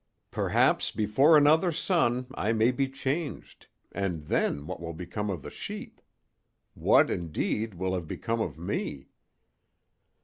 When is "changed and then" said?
2.89-4.65